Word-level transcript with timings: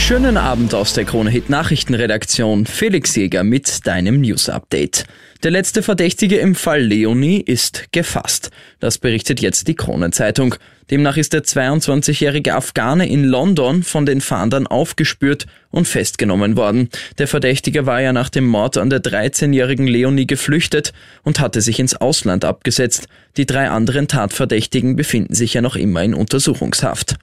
Schönen 0.00 0.38
Abend 0.38 0.74
aus 0.74 0.92
der 0.92 1.04
Krone 1.04 1.30
Hit 1.30 1.50
Nachrichtenredaktion. 1.50 2.66
Felix 2.66 3.14
Jäger 3.14 3.44
mit 3.44 3.86
deinem 3.86 4.22
News 4.22 4.48
Update. 4.48 5.04
Der 5.44 5.52
letzte 5.52 5.82
Verdächtige 5.82 6.38
im 6.38 6.56
Fall 6.56 6.80
Leonie 6.80 7.40
ist 7.40 7.92
gefasst. 7.92 8.50
Das 8.80 8.98
berichtet 8.98 9.40
jetzt 9.40 9.68
die 9.68 9.76
Kronenzeitung. 9.76 10.56
Demnach 10.90 11.16
ist 11.16 11.32
der 11.32 11.44
22-jährige 11.44 12.56
Afghane 12.56 13.08
in 13.08 13.22
London 13.24 13.84
von 13.84 14.04
den 14.04 14.20
Fahndern 14.20 14.66
aufgespürt 14.66 15.46
und 15.70 15.86
festgenommen 15.86 16.56
worden. 16.56 16.88
Der 17.18 17.28
Verdächtige 17.28 17.86
war 17.86 18.00
ja 18.00 18.12
nach 18.12 18.30
dem 18.30 18.46
Mord 18.46 18.78
an 18.78 18.90
der 18.90 19.02
13-jährigen 19.02 19.86
Leonie 19.86 20.26
geflüchtet 20.26 20.92
und 21.22 21.38
hatte 21.38 21.60
sich 21.60 21.78
ins 21.78 21.94
Ausland 21.94 22.44
abgesetzt. 22.44 23.06
Die 23.36 23.46
drei 23.46 23.70
anderen 23.70 24.08
Tatverdächtigen 24.08 24.96
befinden 24.96 25.34
sich 25.34 25.54
ja 25.54 25.62
noch 25.62 25.76
immer 25.76 26.02
in 26.02 26.14
Untersuchungshaft. 26.14 27.16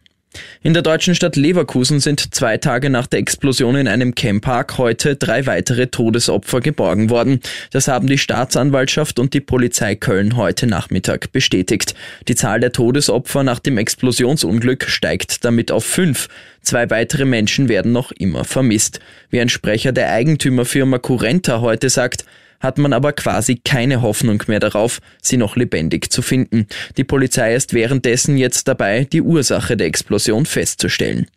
In 0.62 0.74
der 0.74 0.84
deutschen 0.84 1.16
Stadt 1.16 1.36
Leverkusen 1.36 2.00
sind 2.00 2.34
zwei 2.34 2.58
Tage 2.58 2.90
nach 2.90 3.08
der 3.08 3.20
Explosion 3.20 3.76
in 3.76 3.88
einem 3.88 4.16
Camppark 4.16 4.78
heute 4.78 5.16
drei 5.16 5.46
weitere 5.46 5.88
Todesopfer 5.88 6.60
geborgen 6.60 7.10
worden. 7.10 7.42
Das 7.72 7.88
haben 7.88 8.08
die 8.08 8.18
Staatsanwaltschaft 8.18 9.20
und 9.20 9.34
die 9.34 9.42
Polizei 9.42 9.96
Köln 9.96 10.36
heute 10.36 10.68
Nachmittag 10.68 11.32
bestätigt. 11.32 11.96
Die 12.28 12.36
Zahl 12.36 12.60
der 12.60 12.72
Todesopfer 12.72 13.44
nach 13.44 13.60
dem 13.60 13.78
Explosionsunglück 13.78 14.86
steigt 14.90 15.46
damit 15.46 15.72
auf 15.72 15.86
fünf. 15.86 16.28
Zwei 16.62 16.90
weitere 16.90 17.26
Menschen 17.26 17.70
werden 17.70 17.92
noch 17.92 18.12
immer 18.12 18.44
vermisst. 18.44 19.00
Wie 19.30 19.40
ein 19.40 19.50
Sprecher 19.50 19.94
der 19.94 20.12
Eigentümerfirma 20.12 21.00
Curenta 21.00 21.62
heute 21.62 21.90
sagt, 21.90 22.26
hat 22.60 22.78
man 22.78 22.94
aber 22.94 23.14
quasi 23.14 23.60
keine 23.64 24.02
Hoffnung 24.02 24.44
mehr 24.48 24.60
darauf, 24.60 25.00
sie 25.22 25.38
noch 25.38 25.56
lebendig 25.56 26.12
zu 26.12 26.22
finden. 26.22 26.68
Die 26.98 27.04
Polizei 27.04 27.56
ist 27.56 27.74
währenddessen 27.74 28.38
jetzt 28.38 28.68
dabei, 28.68 29.06
die 29.06 29.22
Ursache 29.22 29.78
der 29.78 29.88
Explosion 29.88 30.46
festzustellen. 30.46 31.28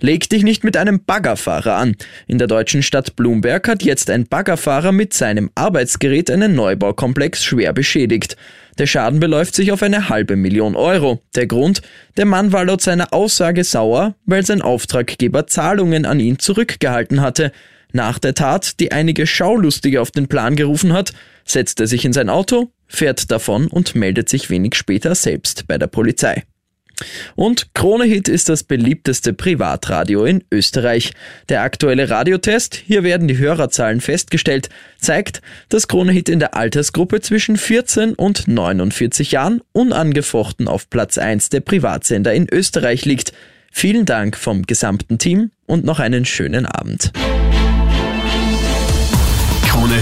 Leg 0.00 0.28
dich 0.28 0.44
nicht 0.44 0.62
mit 0.62 0.76
einem 0.76 1.04
Baggerfahrer 1.04 1.74
an. 1.74 1.96
In 2.26 2.38
der 2.38 2.46
deutschen 2.46 2.82
Stadt 2.82 3.16
Blumberg 3.16 3.66
hat 3.68 3.82
jetzt 3.82 4.08
ein 4.08 4.26
Baggerfahrer 4.26 4.92
mit 4.92 5.12
seinem 5.12 5.50
Arbeitsgerät 5.54 6.30
einen 6.30 6.54
Neubaukomplex 6.54 7.44
schwer 7.44 7.72
beschädigt. 7.72 8.36
Der 8.78 8.86
Schaden 8.86 9.18
beläuft 9.18 9.56
sich 9.56 9.72
auf 9.72 9.82
eine 9.82 10.08
halbe 10.08 10.36
Million 10.36 10.76
Euro. 10.76 11.20
Der 11.34 11.48
Grund? 11.48 11.82
Der 12.16 12.26
Mann 12.26 12.52
war 12.52 12.64
laut 12.64 12.80
seiner 12.80 13.12
Aussage 13.12 13.64
sauer, 13.64 14.14
weil 14.24 14.46
sein 14.46 14.62
Auftraggeber 14.62 15.48
Zahlungen 15.48 16.06
an 16.06 16.20
ihn 16.20 16.38
zurückgehalten 16.38 17.20
hatte. 17.20 17.50
Nach 17.92 18.18
der 18.18 18.34
Tat, 18.34 18.80
die 18.80 18.92
einige 18.92 19.26
Schaulustige 19.26 20.00
auf 20.00 20.10
den 20.10 20.28
Plan 20.28 20.56
gerufen 20.56 20.92
hat, 20.92 21.12
setzt 21.44 21.80
er 21.80 21.86
sich 21.86 22.04
in 22.04 22.12
sein 22.12 22.28
Auto, 22.28 22.70
fährt 22.86 23.30
davon 23.30 23.68
und 23.68 23.94
meldet 23.94 24.28
sich 24.28 24.50
wenig 24.50 24.74
später 24.74 25.14
selbst 25.14 25.66
bei 25.66 25.78
der 25.78 25.86
Polizei. 25.86 26.44
Und 27.36 27.74
Kronehit 27.74 28.28
ist 28.28 28.48
das 28.48 28.64
beliebteste 28.64 29.32
Privatradio 29.32 30.24
in 30.24 30.44
Österreich. 30.50 31.12
Der 31.48 31.62
aktuelle 31.62 32.10
Radiotest, 32.10 32.74
hier 32.74 33.04
werden 33.04 33.28
die 33.28 33.38
Hörerzahlen 33.38 34.00
festgestellt, 34.00 34.68
zeigt, 34.98 35.40
dass 35.68 35.88
Kronehit 35.88 36.28
in 36.28 36.40
der 36.40 36.54
Altersgruppe 36.54 37.20
zwischen 37.20 37.56
14 37.56 38.14
und 38.14 38.48
49 38.48 39.32
Jahren 39.32 39.60
unangefochten 39.72 40.68
auf 40.68 40.90
Platz 40.90 41.18
1 41.18 41.50
der 41.50 41.60
Privatsender 41.60 42.34
in 42.34 42.48
Österreich 42.50 43.04
liegt. 43.04 43.32
Vielen 43.70 44.06
Dank 44.06 44.36
vom 44.36 44.62
gesamten 44.62 45.18
Team 45.18 45.50
und 45.66 45.84
noch 45.84 46.00
einen 46.00 46.24
schönen 46.24 46.66
Abend. 46.66 47.12